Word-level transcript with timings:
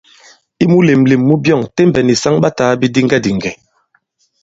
I 0.63 0.65
mulèmlèm 0.73 1.21
mu 1.27 1.35
byɔ̂ŋ, 1.43 1.61
Tembɛ̀ 1.75 2.03
nì 2.05 2.13
saŋ 2.21 2.35
ɓa 2.41 2.49
tāā 2.57 2.73
bidiŋgɛdìŋgɛ̀. 2.79 3.53